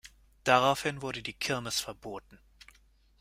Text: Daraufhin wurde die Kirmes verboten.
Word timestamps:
Daraufhin 0.45 1.03
wurde 1.03 1.21
die 1.21 1.33
Kirmes 1.33 1.79
verboten. 1.79 2.39